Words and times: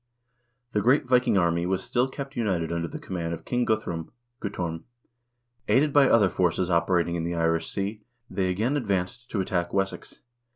The 0.71 0.81
great 0.81 1.07
Viking 1.07 1.37
army 1.37 1.67
was 1.67 1.83
still 1.83 2.07
kept 2.09 2.35
united 2.35 2.71
under 2.71 2.87
the 2.87 2.97
command 2.97 3.35
of 3.35 3.45
King 3.45 3.65
Guthrum 3.65 4.11
(Guttorm). 4.41 4.85
Aided 5.67 5.93
by 5.93 6.09
other 6.09 6.27
forces 6.27 6.71
operating 6.71 7.13
in 7.15 7.23
the 7.23 7.35
Irish 7.35 7.69
Sea, 7.69 8.01
they 8.27 8.49
again 8.49 8.75
advanced 8.77 9.29
to 9.29 9.41
attack 9.41 9.71
Wessex. 9.75 10.21